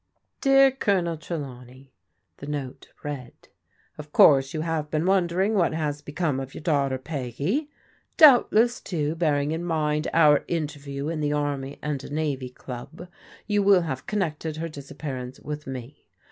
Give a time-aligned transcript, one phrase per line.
[0.41, 1.93] "Dear Colonel Trelawney,"
[2.37, 3.49] the note read,
[3.99, 7.69] "Of course you have been wondering what has become of your daughter Peggy.
[8.17, 13.09] Doubtless, too, bearing in mind our interview in the Army and Navy Club,
[13.45, 16.07] you will have connected her disappearance with me.